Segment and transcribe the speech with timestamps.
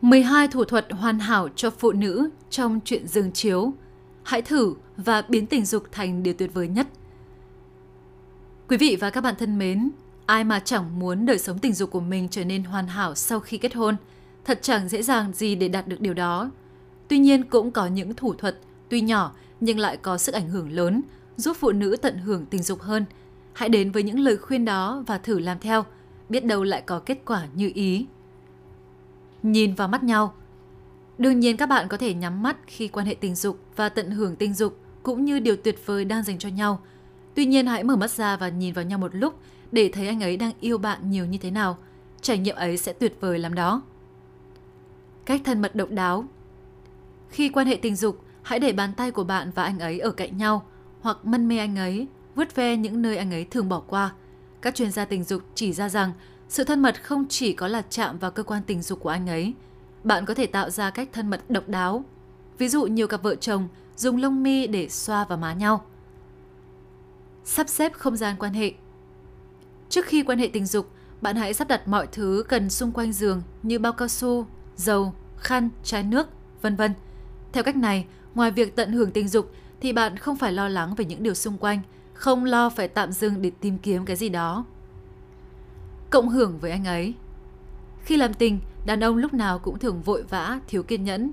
[0.00, 3.72] 12 thủ thuật hoàn hảo cho phụ nữ trong chuyện giường chiếu.
[4.22, 6.86] Hãy thử và biến tình dục thành điều tuyệt vời nhất.
[8.68, 9.90] Quý vị và các bạn thân mến,
[10.26, 13.40] ai mà chẳng muốn đời sống tình dục của mình trở nên hoàn hảo sau
[13.40, 13.96] khi kết hôn,
[14.44, 16.50] thật chẳng dễ dàng gì để đạt được điều đó.
[17.08, 18.58] Tuy nhiên cũng có những thủ thuật
[18.88, 21.02] tuy nhỏ nhưng lại có sức ảnh hưởng lớn,
[21.36, 23.04] giúp phụ nữ tận hưởng tình dục hơn.
[23.52, 25.84] Hãy đến với những lời khuyên đó và thử làm theo,
[26.28, 28.06] biết đâu lại có kết quả như ý.
[29.42, 30.34] Nhìn vào mắt nhau
[31.18, 34.10] Đương nhiên các bạn có thể nhắm mắt khi quan hệ tình dục và tận
[34.10, 36.80] hưởng tình dục cũng như điều tuyệt vời đang dành cho nhau.
[37.34, 39.34] Tuy nhiên hãy mở mắt ra và nhìn vào nhau một lúc
[39.72, 41.78] để thấy anh ấy đang yêu bạn nhiều như thế nào.
[42.20, 43.82] Trải nghiệm ấy sẽ tuyệt vời lắm đó.
[45.24, 46.24] Cách thân mật độc đáo
[47.28, 50.10] Khi quan hệ tình dục, hãy để bàn tay của bạn và anh ấy ở
[50.10, 50.66] cạnh nhau
[51.00, 54.12] hoặc mân mê anh ấy, vuốt ve những nơi anh ấy thường bỏ qua.
[54.60, 56.12] Các chuyên gia tình dục chỉ ra rằng
[56.48, 59.28] sự thân mật không chỉ có là chạm vào cơ quan tình dục của anh
[59.28, 59.54] ấy.
[60.04, 62.04] Bạn có thể tạo ra cách thân mật độc đáo.
[62.58, 65.84] Ví dụ nhiều cặp vợ chồng dùng lông mi để xoa vào má nhau.
[67.44, 68.72] Sắp xếp không gian quan hệ
[69.88, 70.90] Trước khi quan hệ tình dục,
[71.20, 74.46] bạn hãy sắp đặt mọi thứ cần xung quanh giường như bao cao su,
[74.76, 76.28] dầu, khăn, chai nước,
[76.62, 76.94] vân vân.
[77.52, 80.94] Theo cách này, ngoài việc tận hưởng tình dục thì bạn không phải lo lắng
[80.94, 81.80] về những điều xung quanh,
[82.14, 84.64] không lo phải tạm dừng để tìm kiếm cái gì đó.
[86.10, 87.14] Cộng hưởng với anh ấy
[88.02, 91.30] Khi làm tình, đàn ông lúc nào cũng thường vội vã, thiếu kiên nhẫn.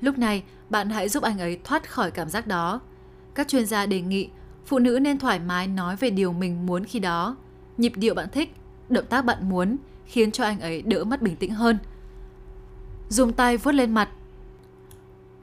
[0.00, 2.80] Lúc này, bạn hãy giúp anh ấy thoát khỏi cảm giác đó.
[3.34, 4.28] Các chuyên gia đề nghị
[4.66, 7.36] phụ nữ nên thoải mái nói về điều mình muốn khi đó,
[7.78, 8.54] nhịp điệu bạn thích,
[8.88, 11.78] động tác bạn muốn, khiến cho anh ấy đỡ mất bình tĩnh hơn.
[13.08, 14.08] Dùng tay vuốt lên mặt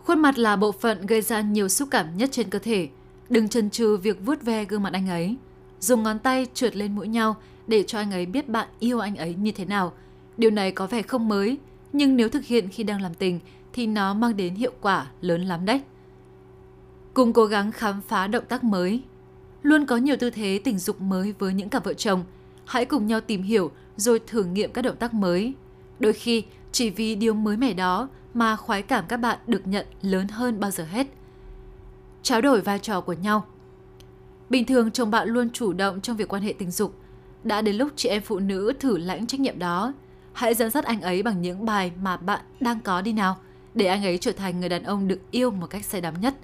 [0.06, 2.90] Khuôn mặt là bộ phận gây ra nhiều xúc cảm nhất trên cơ thể.
[3.30, 5.38] Đừng chần chừ việc vuốt ve gương mặt anh ấy.
[5.80, 7.36] Dùng ngón tay trượt lên mũi nhau
[7.68, 9.94] để cho anh ấy biết bạn yêu anh ấy như thế nào.
[10.38, 11.58] Điều này có vẻ không mới,
[11.94, 13.40] nhưng nếu thực hiện khi đang làm tình
[13.74, 15.82] thì nó mang đến hiệu quả lớn lắm đấy.
[17.14, 19.04] Cùng cố gắng khám phá động tác mới.
[19.64, 22.24] Luôn có nhiều tư thế tình dục mới với những cặp vợ chồng.
[22.66, 25.54] Hãy cùng nhau tìm hiểu rồi thử nghiệm các động tác mới.
[26.00, 29.86] Đôi khi, chỉ vì điều mới mẻ đó mà khoái cảm các bạn được nhận
[30.02, 31.08] lớn hơn bao giờ hết.
[32.24, 33.46] Trao đổi vai trò của nhau
[34.50, 36.96] Bình thường chồng bạn luôn chủ động trong việc quan hệ tình dục.
[37.44, 39.94] Đã đến lúc chị em phụ nữ thử lãnh trách nhiệm đó.
[40.34, 43.38] Hãy dẫn dắt anh ấy bằng những bài mà bạn đang có đi nào,
[43.74, 46.36] để anh ấy trở thành người đàn ông được yêu một cách say đắm nhất.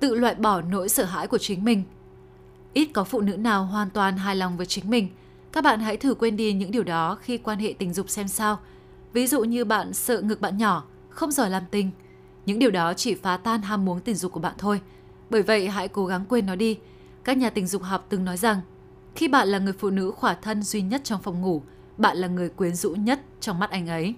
[0.00, 1.82] Tự loại bỏ nỗi sợ hãi của chính mình.
[2.72, 5.08] Ít có phụ nữ nào hoàn toàn hài lòng với chính mình.
[5.52, 8.28] Các bạn hãy thử quên đi những điều đó khi quan hệ tình dục xem
[8.28, 8.58] sao.
[9.12, 11.90] Ví dụ như bạn sợ ngực bạn nhỏ, không giỏi làm tình.
[12.46, 14.80] Những điều đó chỉ phá tan ham muốn tình dục của bạn thôi.
[15.30, 16.78] Bởi vậy hãy cố gắng quên nó đi.
[17.24, 18.60] Các nhà tình dục học từng nói rằng,
[19.16, 21.62] khi bạn là người phụ nữ khỏa thân duy nhất trong phòng ngủ,
[21.96, 24.14] bạn là người quyến rũ nhất trong mắt anh ấy.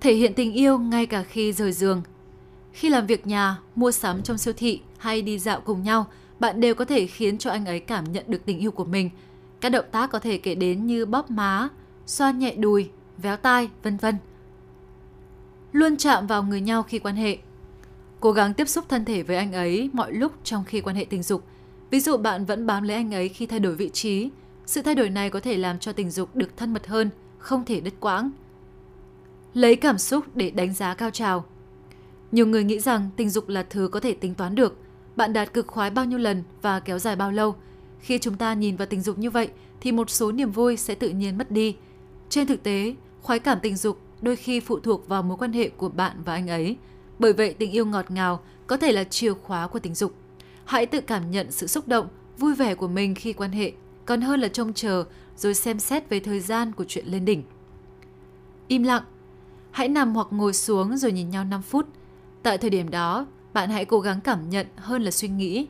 [0.00, 2.02] Thể hiện tình yêu ngay cả khi rời giường.
[2.72, 6.06] Khi làm việc nhà, mua sắm trong siêu thị hay đi dạo cùng nhau,
[6.40, 9.10] bạn đều có thể khiến cho anh ấy cảm nhận được tình yêu của mình.
[9.60, 11.68] Các động tác có thể kể đến như bóp má,
[12.06, 14.16] xoa nhẹ đùi, véo tai, vân vân.
[15.72, 17.38] Luôn chạm vào người nhau khi quan hệ.
[18.20, 21.04] Cố gắng tiếp xúc thân thể với anh ấy mọi lúc trong khi quan hệ
[21.04, 21.44] tình dục.
[21.90, 24.30] Ví dụ bạn vẫn bám lấy anh ấy khi thay đổi vị trí.
[24.66, 27.64] Sự thay đổi này có thể làm cho tình dục được thân mật hơn, không
[27.64, 28.30] thể đứt quãng.
[29.54, 31.44] Lấy cảm xúc để đánh giá cao trào.
[32.32, 34.78] Nhiều người nghĩ rằng tình dục là thứ có thể tính toán được.
[35.16, 37.54] Bạn đạt cực khoái bao nhiêu lần và kéo dài bao lâu.
[38.00, 39.48] Khi chúng ta nhìn vào tình dục như vậy
[39.80, 41.76] thì một số niềm vui sẽ tự nhiên mất đi.
[42.28, 45.68] Trên thực tế, khoái cảm tình dục đôi khi phụ thuộc vào mối quan hệ
[45.68, 46.76] của bạn và anh ấy.
[47.18, 50.12] Bởi vậy tình yêu ngọt ngào có thể là chìa khóa của tình dục.
[50.66, 53.72] Hãy tự cảm nhận sự xúc động, vui vẻ của mình khi quan hệ,
[54.04, 55.04] còn hơn là trông chờ
[55.36, 57.42] rồi xem xét về thời gian của chuyện lên đỉnh.
[58.68, 59.02] Im lặng.
[59.70, 61.86] Hãy nằm hoặc ngồi xuống rồi nhìn nhau 5 phút.
[62.42, 65.66] Tại thời điểm đó, bạn hãy cố gắng cảm nhận hơn là suy nghĩ.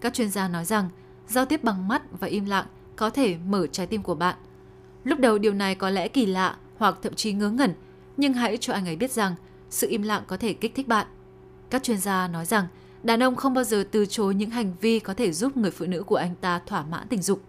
[0.00, 0.88] Các chuyên gia nói rằng,
[1.28, 4.36] giao tiếp bằng mắt và im lặng có thể mở trái tim của bạn.
[5.04, 7.74] Lúc đầu điều này có lẽ kỳ lạ hoặc thậm chí ngớ ngẩn,
[8.16, 9.34] nhưng hãy cho anh ấy biết rằng
[9.70, 11.06] sự im lặng có thể kích thích bạn.
[11.70, 12.66] Các chuyên gia nói rằng
[13.02, 15.86] đàn ông không bao giờ từ chối những hành vi có thể giúp người phụ
[15.86, 17.42] nữ của anh ta thỏa mãn tình dục.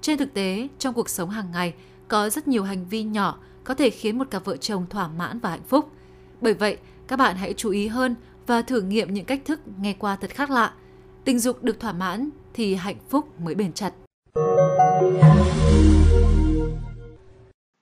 [0.00, 1.74] Trên thực tế, trong cuộc sống hàng ngày,
[2.08, 5.38] có rất nhiều hành vi nhỏ có thể khiến một cặp vợ chồng thỏa mãn
[5.38, 5.90] và hạnh phúc.
[6.40, 6.76] Bởi vậy,
[7.08, 8.14] các bạn hãy chú ý hơn
[8.46, 10.72] và thử nghiệm những cách thức nghe qua thật khác lạ.
[11.24, 13.92] Tình dục được thỏa mãn thì hạnh phúc mới bền chặt.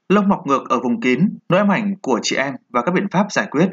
[0.08, 3.06] Lông mọc ngược ở vùng kín, nỗi ám ảnh của chị em và các biện
[3.10, 3.66] pháp giải quyết.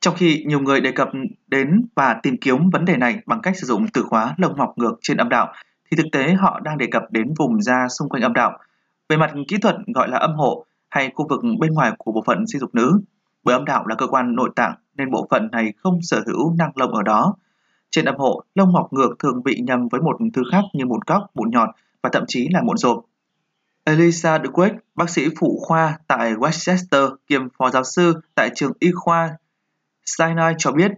[0.00, 1.08] Trong khi nhiều người đề cập
[1.46, 4.78] đến và tìm kiếm vấn đề này bằng cách sử dụng từ khóa lông mọc
[4.78, 5.52] ngược trên âm đạo,
[5.90, 8.58] thì thực tế họ đang đề cập đến vùng da xung quanh âm đạo.
[9.08, 12.22] Về mặt kỹ thuật gọi là âm hộ hay khu vực bên ngoài của bộ
[12.26, 13.00] phận sinh dục nữ.
[13.42, 16.54] Bởi âm đạo là cơ quan nội tạng nên bộ phận này không sở hữu
[16.58, 17.34] năng lông ở đó.
[17.90, 21.02] Trên âm hộ, lông mọc ngược thường bị nhầm với một thứ khác như mụn
[21.02, 21.68] cóc, mụn nhọt
[22.02, 23.04] và thậm chí là mụn rộp.
[23.84, 28.90] Elisa Duquesne, bác sĩ phụ khoa tại Westchester kiêm phó giáo sư tại trường y
[28.94, 29.36] khoa
[30.06, 30.92] Sinai cho biết,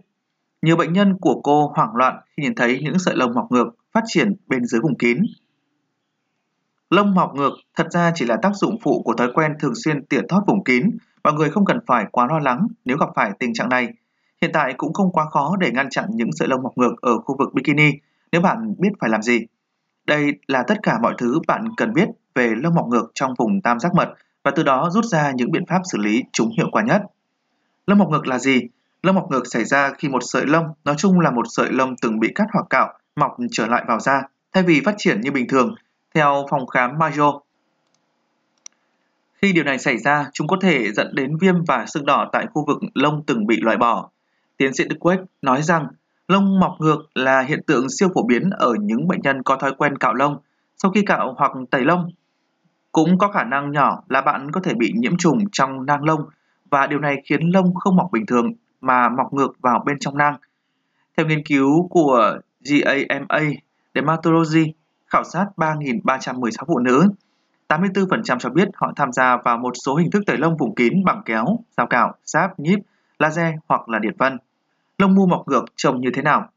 [0.61, 3.69] nhiều bệnh nhân của cô hoảng loạn khi nhìn thấy những sợi lông mọc ngược
[3.91, 5.17] phát triển bên dưới vùng kín.
[6.89, 10.05] Lông mọc ngược thật ra chỉ là tác dụng phụ của thói quen thường xuyên
[10.05, 10.89] tỉa thoát vùng kín,
[11.23, 13.87] mọi người không cần phải quá lo lắng nếu gặp phải tình trạng này.
[14.41, 17.19] Hiện tại cũng không quá khó để ngăn chặn những sợi lông mọc ngược ở
[17.19, 17.91] khu vực bikini
[18.31, 19.39] nếu bạn biết phải làm gì.
[20.05, 23.61] Đây là tất cả mọi thứ bạn cần biết về lông mọc ngược trong vùng
[23.61, 24.13] tam giác mật
[24.43, 27.01] và từ đó rút ra những biện pháp xử lý chúng hiệu quả nhất.
[27.87, 28.61] Lông mọc ngược là gì?
[29.03, 31.95] Lông mọc ngược xảy ra khi một sợi lông, nói chung là một sợi lông
[32.01, 34.21] từng bị cắt hoặc cạo, mọc trở lại vào da,
[34.53, 35.75] thay vì phát triển như bình thường,
[36.13, 37.39] theo phòng khám Mayo.
[39.41, 42.47] Khi điều này xảy ra, chúng có thể dẫn đến viêm và sưng đỏ tại
[42.53, 44.09] khu vực lông từng bị loại bỏ.
[44.57, 45.87] Tiến sĩ Duquesne nói rằng
[46.27, 49.73] lông mọc ngược là hiện tượng siêu phổ biến ở những bệnh nhân có thói
[49.77, 50.37] quen cạo lông.
[50.77, 52.11] Sau khi cạo hoặc tẩy lông,
[52.91, 56.21] cũng có khả năng nhỏ là bạn có thể bị nhiễm trùng trong nang lông
[56.69, 60.17] và điều này khiến lông không mọc bình thường mà mọc ngược vào bên trong
[60.17, 60.35] nang.
[61.17, 62.37] Theo nghiên cứu của
[62.69, 63.39] GAMA
[63.95, 64.73] Dermatology
[65.07, 67.09] khảo sát 3.316 phụ nữ,
[67.67, 70.93] 84% cho biết họ tham gia vào một số hình thức tẩy lông vùng kín
[71.05, 71.45] bằng kéo,
[71.77, 72.79] dao cạo, sáp, nhíp,
[73.19, 74.37] laser hoặc là điện vân.
[74.97, 76.49] Lông mu mọc ngược trông như thế nào?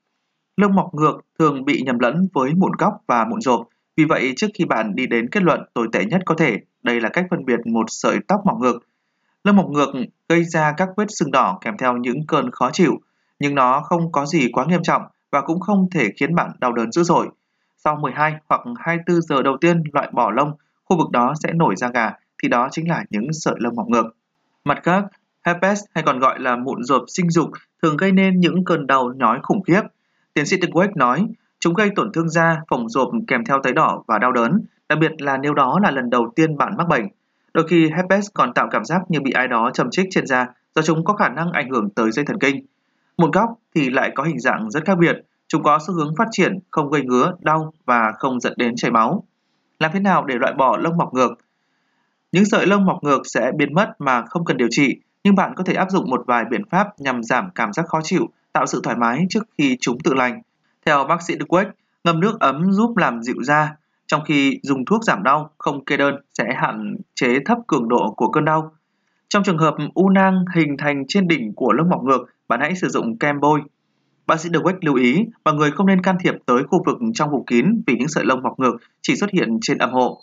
[0.57, 3.69] Lông mọc ngược thường bị nhầm lẫn với mụn góc và mụn rộp.
[3.97, 7.01] Vì vậy, trước khi bạn đi đến kết luận tồi tệ nhất có thể, đây
[7.01, 8.79] là cách phân biệt một sợi tóc mọc ngược.
[9.45, 9.93] Lông mọc ngược
[10.29, 13.01] gây ra các vết sưng đỏ kèm theo những cơn khó chịu,
[13.39, 16.73] nhưng nó không có gì quá nghiêm trọng và cũng không thể khiến bạn đau
[16.73, 17.29] đớn dữ dội.
[17.77, 20.53] Sau 12 hoặc 24 giờ đầu tiên loại bỏ lông,
[20.85, 22.13] khu vực đó sẽ nổi ra gà,
[22.43, 24.07] thì đó chính là những sợi lông mọc ngược.
[24.65, 25.05] Mặt khác,
[25.47, 27.51] herpes hay còn gọi là mụn rộp sinh dục
[27.83, 29.83] thường gây nên những cơn đau nhói khủng khiếp.
[30.35, 31.27] Tiến sĩ Dweck nói,
[31.61, 34.99] chúng gây tổn thương da, phồng rộp kèm theo tấy đỏ và đau đớn, đặc
[34.99, 37.09] biệt là nếu đó là lần đầu tiên bạn mắc bệnh.
[37.55, 40.47] Đôi khi herpes còn tạo cảm giác như bị ai đó châm chích trên da
[40.75, 42.67] do chúng có khả năng ảnh hưởng tới dây thần kinh.
[43.17, 45.17] Một góc thì lại có hình dạng rất khác biệt,
[45.49, 48.91] chúng có xu hướng phát triển, không gây ngứa, đau và không dẫn đến chảy
[48.91, 49.25] máu.
[49.79, 51.35] Làm thế nào để loại bỏ lông mọc ngược?
[52.33, 55.55] Những sợi lông mọc ngược sẽ biến mất mà không cần điều trị, nhưng bạn
[55.57, 58.67] có thể áp dụng một vài biện pháp nhằm giảm cảm giác khó chịu, tạo
[58.67, 60.43] sự thoải mái trước khi chúng tự lành.
[60.87, 61.73] Theo bác sĩ Duquesne,
[62.05, 63.77] ngâm nước ấm giúp làm dịu da,
[64.13, 68.15] trong khi dùng thuốc giảm đau không kê đơn sẽ hạn chế thấp cường độ
[68.17, 68.73] của cơn đau.
[69.29, 72.77] Trong trường hợp u nang hình thành trên đỉnh của lớp mọc ngược, bạn hãy
[72.77, 73.61] sử dụng kem bôi.
[74.27, 77.31] Bác sĩ Dweck lưu ý, mọi người không nên can thiệp tới khu vực trong
[77.31, 80.21] vùng kín vì những sợi lông mọc ngược chỉ xuất hiện trên âm hộ.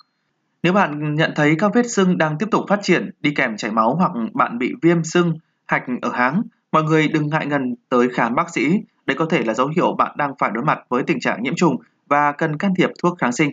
[0.64, 3.72] Nếu bạn nhận thấy các vết sưng đang tiếp tục phát triển đi kèm chảy
[3.72, 5.34] máu hoặc bạn bị viêm sưng,
[5.68, 8.80] hạch ở háng, mọi người đừng ngại ngần tới khám bác sĩ.
[9.06, 11.56] Đây có thể là dấu hiệu bạn đang phải đối mặt với tình trạng nhiễm
[11.56, 11.76] trùng
[12.08, 13.52] và cần can thiệp thuốc kháng sinh.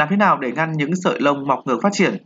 [0.00, 2.16] Làm thế nào để ngăn những sợi lông mọc ngược phát triển?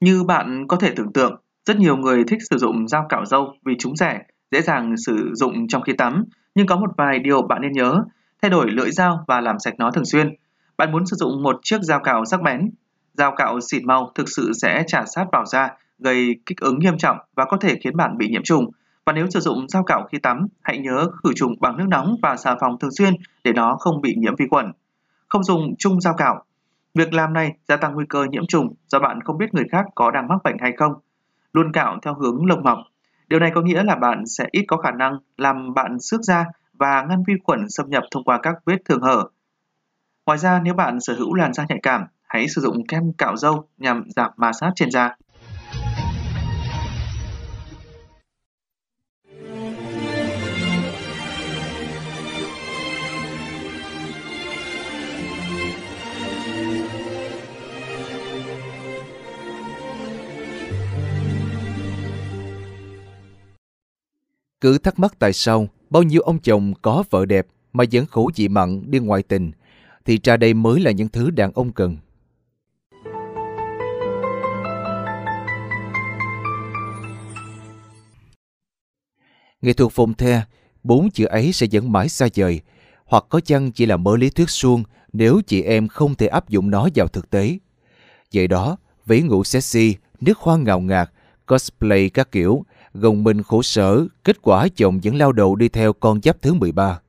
[0.00, 3.54] Như bạn có thể tưởng tượng, rất nhiều người thích sử dụng dao cạo râu
[3.64, 4.20] vì chúng rẻ,
[4.50, 6.24] dễ dàng sử dụng trong khi tắm,
[6.54, 8.04] nhưng có một vài điều bạn nên nhớ,
[8.42, 10.34] thay đổi lưỡi dao và làm sạch nó thường xuyên.
[10.76, 12.70] Bạn muốn sử dụng một chiếc dao cạo sắc bén.
[13.14, 15.68] Dao cạo xịt màu thực sự sẽ trả sát vào da,
[15.98, 18.70] gây kích ứng nghiêm trọng và có thể khiến bạn bị nhiễm trùng.
[19.06, 22.16] Và nếu sử dụng dao cạo khi tắm, hãy nhớ khử trùng bằng nước nóng
[22.22, 24.72] và xà phòng thường xuyên để nó không bị nhiễm vi khuẩn.
[25.32, 26.44] Không dùng chung dao cạo.
[26.94, 29.86] Việc làm này gia tăng nguy cơ nhiễm trùng do bạn không biết người khác
[29.94, 30.92] có đang mắc bệnh hay không.
[31.52, 32.78] Luôn cạo theo hướng lông mọc.
[33.28, 36.44] Điều này có nghĩa là bạn sẽ ít có khả năng làm bạn xước da
[36.72, 39.28] và ngăn vi khuẩn xâm nhập thông qua các vết thương hở
[40.26, 43.36] Ngoài ra, nếu bạn sở hữu làn da nhạy cảm, hãy sử dụng kem cạo
[43.36, 45.16] râu nhằm giảm ma sát trên da.
[64.62, 68.30] Cứ thắc mắc tại sao bao nhiêu ông chồng có vợ đẹp mà vẫn khổ
[68.34, 69.52] dị mặn đi ngoại tình
[70.04, 71.96] thì ra đây mới là những thứ đàn ông cần.
[79.62, 80.42] Nghệ thuật phòng the,
[80.82, 82.60] bốn chữ ấy sẽ vẫn mãi xa vời,
[83.04, 86.48] hoặc có chăng chỉ là mớ lý thuyết suông nếu chị em không thể áp
[86.48, 87.58] dụng nó vào thực tế.
[88.34, 88.76] Vậy đó,
[89.06, 91.10] vĩ ngụ sexy, nước hoa ngào ngạt,
[91.46, 92.64] cosplay các kiểu,
[92.94, 96.54] gồng mình khổ sở, kết quả chồng vẫn lao đầu đi theo con giáp thứ
[96.54, 97.00] 13.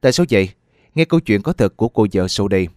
[0.00, 0.48] Tại sao vậy?
[0.94, 2.68] nghe câu chuyện có thật của cô vợ sau đây.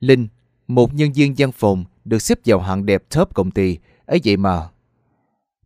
[0.00, 0.28] Linh,
[0.68, 4.36] một nhân viên văn phòng, được xếp vào hạng đẹp top công ty, ấy vậy
[4.36, 4.68] mà.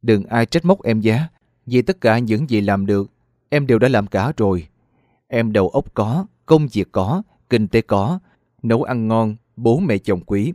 [0.02, 1.28] Đừng ai trách móc em giá,
[1.66, 3.10] vì tất cả những gì làm được,
[3.48, 4.66] em đều đã làm cả rồi.
[5.28, 8.18] Em đầu óc có, công việc có, kinh tế có,
[8.62, 10.52] nấu ăn ngon, bố mẹ chồng quý.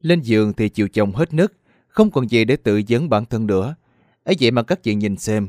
[0.00, 1.52] Lên giường thì chịu chồng hết nức,
[1.88, 3.74] không còn gì để tự vấn bản thân nữa
[4.24, 5.48] ấy vậy mà các chị nhìn xem,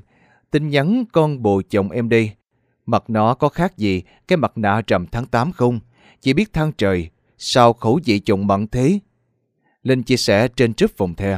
[0.52, 2.32] tin nhắn con bồ chồng em đi.
[2.86, 5.80] Mặt nó có khác gì cái mặt nạ trầm tháng 8 không?
[6.22, 9.00] Chỉ biết than trời, sao khẩu vị chồng mặn thế?
[9.84, 11.38] Linh chia sẻ trên trước phòng the.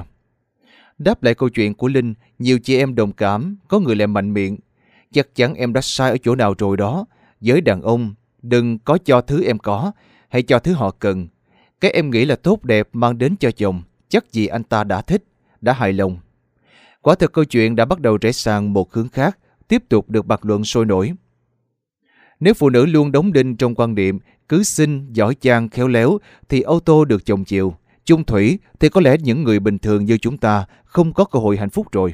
[0.98, 4.34] Đáp lại câu chuyện của Linh, nhiều chị em đồng cảm, có người lại mạnh
[4.34, 4.58] miệng.
[5.12, 7.06] Chắc chắn em đã sai ở chỗ nào rồi đó.
[7.42, 9.92] Với đàn ông, đừng có cho thứ em có,
[10.30, 11.28] hãy cho thứ họ cần.
[11.82, 15.02] Cái em nghĩ là tốt đẹp mang đến cho chồng, chắc gì anh ta đã
[15.02, 15.24] thích,
[15.62, 16.18] đã hài lòng.
[17.02, 19.38] Quả thực câu chuyện đã bắt đầu rẽ sang một hướng khác,
[19.68, 21.14] tiếp tục được bàn luận sôi nổi.
[22.40, 26.18] Nếu phụ nữ luôn đóng đinh trong quan niệm cứ xinh, giỏi giang, khéo léo
[26.50, 27.74] thì ô tô được chồng chịu.
[28.06, 31.40] Chung thủy thì có lẽ những người bình thường như chúng ta không có cơ
[31.40, 32.14] hội hạnh phúc rồi.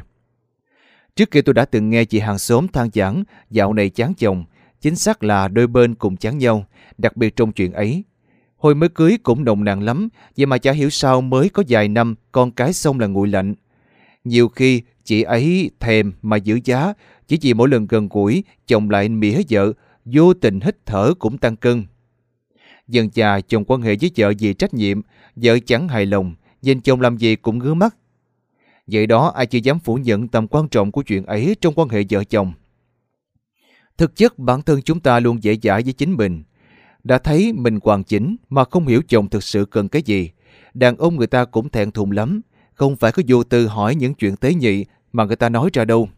[1.16, 4.46] Trước kia tôi đã từng nghe chị hàng xóm than giảng dạo này chán chồng,
[4.82, 6.66] chính xác là đôi bên cùng chán nhau,
[6.98, 8.04] đặc biệt trong chuyện ấy.
[8.58, 11.88] Hồi mới cưới cũng nồng nàn lắm, vậy mà chả hiểu sao mới có vài
[11.88, 13.56] năm con cái xong là nguội lạnh.
[14.24, 16.94] Nhiều khi chị ấy thèm mà giữ giá,
[17.28, 19.74] chỉ vì mỗi lần gần gũi, chồng lại mỉa vợ,
[20.06, 21.86] vô tình hít thở cũng tăng cân.
[22.88, 25.02] Dần già chồng quan hệ với vợ vì trách nhiệm,
[25.36, 27.96] vợ chẳng hài lòng, nhìn chồng làm gì cũng ngứa mắt.
[28.88, 31.90] Vậy đó ai chưa dám phủ nhận tầm quan trọng của chuyện ấy trong quan
[31.90, 32.54] hệ vợ chồng.
[33.98, 36.44] Thực chất bản thân chúng ta luôn dễ dãi với chính mình.
[37.04, 40.32] Đã thấy mình hoàn chỉnh mà không hiểu chồng thực sự cần cái gì.
[40.74, 42.42] Đàn ông người ta cũng thẹn thùng lắm,
[42.74, 45.86] không phải cứ vô tư hỏi những chuyện tế nhị mà người ta nói ra
[45.86, 46.10] đâu.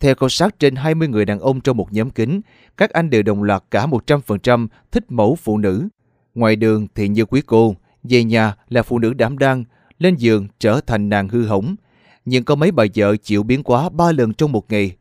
[0.00, 2.40] Theo khảo sát trên 20 người đàn ông trong một nhóm kính,
[2.76, 5.88] các anh đều đồng loạt cả 100% thích mẫu phụ nữ.
[6.34, 9.64] Ngoài đường thì như quý cô, về nhà là phụ nữ đảm đang,
[9.98, 11.76] lên giường trở thành nàng hư hỏng.
[12.24, 14.96] Nhưng có mấy bà vợ chịu biến quá ba lần trong một ngày.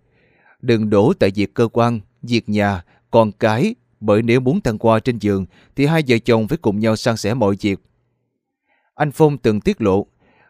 [0.62, 5.00] Đừng đổ tại việc cơ quan, việc nhà, con cái, bởi nếu muốn thăng qua
[5.00, 7.80] trên giường thì hai vợ chồng phải cùng nhau san sẻ mọi việc.
[8.96, 10.06] Anh Phong từng tiết lộ,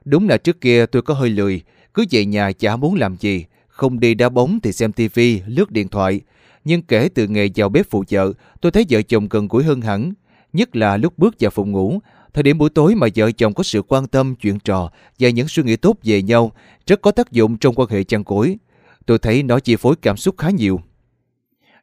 [0.05, 1.61] đúng là trước kia tôi có hơi lười,
[1.93, 5.71] cứ về nhà chả muốn làm gì, không đi đá bóng thì xem tivi, lướt
[5.71, 6.21] điện thoại.
[6.63, 9.81] Nhưng kể từ ngày vào bếp phụ vợ, tôi thấy vợ chồng gần gũi hơn
[9.81, 10.13] hẳn.
[10.53, 11.99] Nhất là lúc bước vào phòng ngủ,
[12.33, 15.47] thời điểm buổi tối mà vợ chồng có sự quan tâm, chuyện trò và những
[15.47, 16.51] suy nghĩ tốt về nhau
[16.87, 18.57] rất có tác dụng trong quan hệ chăn cối.
[19.05, 20.79] Tôi thấy nó chi phối cảm xúc khá nhiều.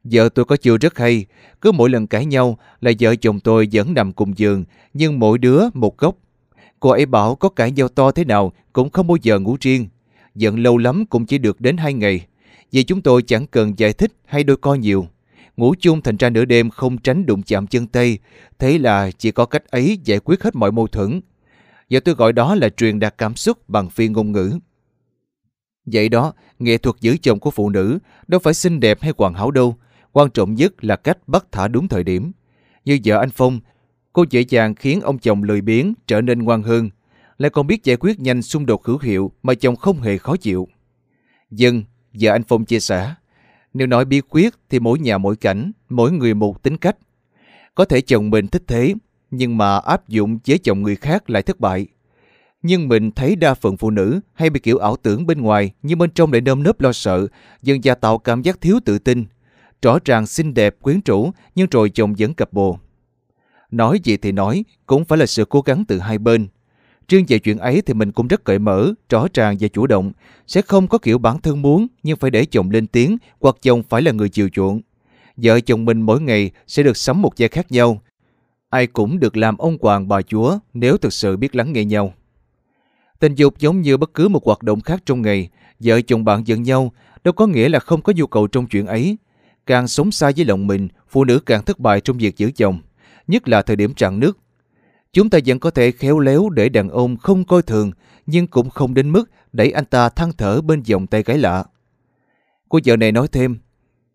[0.05, 1.26] Vợ tôi có chiều rất hay,
[1.61, 4.64] cứ mỗi lần cãi nhau là vợ chồng tôi vẫn nằm cùng giường,
[4.95, 6.17] nhưng mỗi đứa một góc.
[6.82, 9.88] Cô ấy bảo có cãi nhau to thế nào cũng không bao giờ ngủ riêng
[10.34, 12.26] giận lâu lắm cũng chỉ được đến hai ngày.
[12.72, 15.06] Vì chúng tôi chẳng cần giải thích hay đôi co nhiều.
[15.56, 18.18] Ngủ chung thành ra nửa đêm không tránh đụng chạm chân tay.
[18.58, 21.20] Thế là chỉ có cách ấy giải quyết hết mọi mâu thuẫn.
[21.88, 24.58] Giờ tôi gọi đó là truyền đạt cảm xúc bằng phiên ngôn ngữ.
[25.86, 29.34] Vậy đó, nghệ thuật giữ chồng của phụ nữ đâu phải xinh đẹp hay hoàn
[29.34, 29.76] hảo đâu.
[30.12, 32.32] Quan trọng nhất là cách bắt thả đúng thời điểm.
[32.84, 33.60] Như vợ anh Phong,
[34.12, 36.90] cô dễ dàng khiến ông chồng lười biếng trở nên ngoan hơn,
[37.38, 40.37] lại còn biết giải quyết nhanh xung đột hữu hiệu mà chồng không hề khó
[40.37, 40.69] chịu.
[41.50, 43.14] Dân, vợ anh Phong chia sẻ,
[43.75, 46.97] nếu nói bí quyết thì mỗi nhà mỗi cảnh, mỗi người một tính cách.
[47.75, 48.95] Có thể chồng mình thích thế,
[49.31, 51.87] nhưng mà áp dụng với chồng người khác lại thất bại.
[52.62, 55.99] Nhưng mình thấy đa phần phụ nữ hay bị kiểu ảo tưởng bên ngoài nhưng
[55.99, 57.26] bên trong lại nơm nớp lo sợ,
[57.62, 59.25] dần dà tạo cảm giác thiếu tự tin.
[59.83, 62.78] Rõ ràng xinh đẹp, quyến rũ nhưng rồi chồng vẫn cặp bồ.
[63.73, 66.47] Nói gì thì nói, cũng phải là sự cố gắng từ hai bên.
[67.09, 70.12] Riêng về chuyện ấy thì mình cũng rất cởi mở, rõ ràng và chủ động.
[70.47, 73.83] Sẽ không có kiểu bản thân muốn nhưng phải để chồng lên tiếng hoặc chồng
[73.88, 74.81] phải là người chiều chuộng.
[75.37, 78.02] Vợ chồng mình mỗi ngày sẽ được sắm một vai khác nhau.
[78.71, 82.14] Ai cũng được làm ông hoàng bà chúa nếu thực sự biết lắng nghe nhau.
[83.19, 85.49] Tình dục giống như bất cứ một hoạt động khác trong ngày,
[85.81, 86.93] vợ chồng bạn giận nhau
[87.25, 89.17] đâu có nghĩa là không có nhu cầu trong chuyện ấy.
[89.67, 92.79] Càng sống xa với lòng mình, phụ nữ càng thất bại trong việc giữ chồng,
[93.32, 94.38] nhất là thời điểm trạng nước
[95.12, 97.92] Chúng ta vẫn có thể khéo léo để đàn ông không coi thường,
[98.26, 101.64] nhưng cũng không đến mức đẩy anh ta than thở bên vòng tay gái lạ.
[102.68, 103.56] Cô vợ này nói thêm,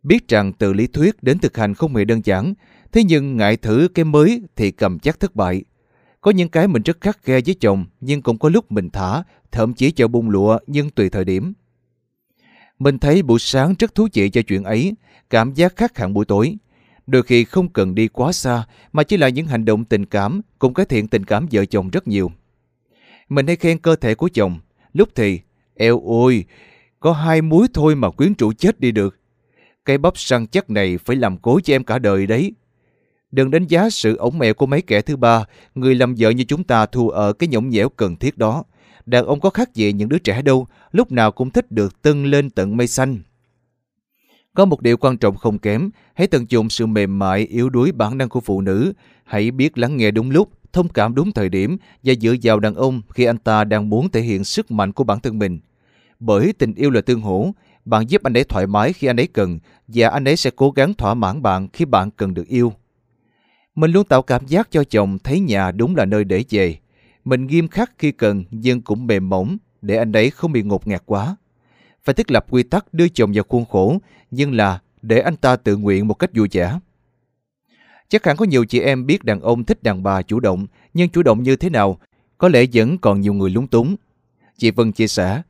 [0.04, 2.54] biết rằng từ lý thuyết đến thực hành không hề đơn giản,
[2.92, 5.64] thế nhưng ngại thử cái mới thì cầm chắc thất bại.
[6.22, 9.24] Có những cái mình rất khắc khe với chồng, nhưng cũng có lúc mình thả,
[9.52, 11.54] thậm chí cho bung lụa nhưng tùy thời điểm.
[12.80, 14.94] Mình thấy buổi sáng rất thú vị cho chuyện ấy,
[15.30, 16.58] cảm giác khác hẳn buổi tối.
[17.08, 20.42] Đôi khi không cần đi quá xa mà chỉ là những hành động tình cảm
[20.60, 22.32] cũng cải thiện tình cảm vợ chồng rất nhiều.
[23.30, 24.60] Mình hay khen cơ thể của chồng,
[24.94, 25.40] lúc thì
[25.76, 26.46] eo ôi,
[27.00, 29.20] có hai muối thôi mà quyến rũ chết đi được.
[29.86, 32.52] Cái bắp săn chắc này phải làm cố cho em cả đời đấy.
[33.32, 35.46] Đừng đánh giá sự ổng mẹo của mấy kẻ thứ ba,
[35.76, 38.64] người làm vợ như chúng ta thua ở cái nhõng nhẽo cần thiết đó.
[39.06, 42.26] Đàn ông có khác gì những đứa trẻ đâu, lúc nào cũng thích được tưng
[42.26, 43.20] lên tận mây xanh.
[44.58, 47.92] Có một điều quan trọng không kém, hãy tận dụng sự mềm mại, yếu đuối
[47.92, 48.94] bản năng của phụ nữ.
[49.24, 52.76] Hãy biết lắng nghe đúng lúc, thông cảm đúng thời điểm và dựa vào đàn
[52.76, 55.60] ông khi anh ta đang muốn thể hiện sức mạnh của bản thân mình.
[56.20, 57.52] Bởi tình yêu là tương hỗ,
[57.86, 60.72] bạn giúp anh ấy thoải mái khi anh ấy cần và anh ấy sẽ cố
[60.72, 62.74] gắng thỏa mãn bạn khi bạn cần được yêu.
[63.76, 66.78] Mình luôn tạo cảm giác cho chồng thấy nhà đúng là nơi để về.
[67.26, 70.88] Mình nghiêm khắc khi cần nhưng cũng mềm mỏng để anh ấy không bị ngột
[70.88, 71.36] ngạt quá.
[72.08, 73.98] Phải thiết lập quy tắc đưa chồng vào khuôn khổ
[74.32, 76.80] nhưng là để anh ta tự nguyện một cách vui vẻ.
[78.10, 81.10] Chắc hẳn có nhiều chị em biết đàn ông thích đàn bà chủ động, nhưng
[81.10, 82.00] chủ động như thế nào,
[82.38, 83.96] có lẽ vẫn còn nhiều người lúng túng.
[84.58, 85.42] Chị Vân chia sẻ,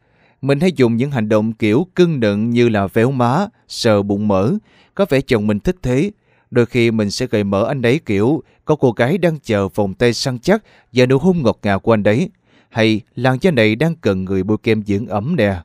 [0.41, 4.27] mình hay dùng những hành động kiểu cưng nựng như là véo má, sờ bụng
[4.27, 4.53] mỡ,
[4.95, 6.11] có vẻ chồng mình thích thế.
[6.51, 9.93] Đôi khi mình sẽ gợi mở anh đấy kiểu có cô gái đang chờ vòng
[9.93, 12.29] tay săn chắc và nụ hôn ngọt ngào của anh đấy.
[12.69, 15.55] Hay làn da này đang cần người bôi kem dưỡng ẩm nè,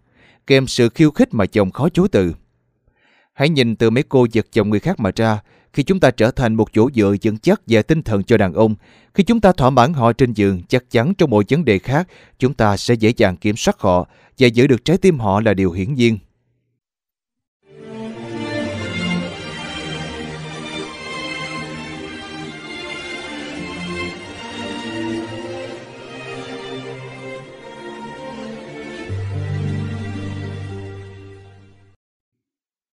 [0.46, 2.34] kèm sự khiêu khích mà chồng khó chối từ.
[3.32, 5.40] Hãy nhìn từ mấy cô giật chồng người khác mà ra,
[5.72, 8.52] khi chúng ta trở thành một chỗ dựa vững chắc về tinh thần cho đàn
[8.52, 8.74] ông,
[9.14, 12.08] khi chúng ta thỏa mãn họ trên giường, chắc chắn trong mọi vấn đề khác,
[12.38, 14.08] chúng ta sẽ dễ dàng kiểm soát họ
[14.38, 16.18] và giữ được trái tim họ là điều hiển nhiên.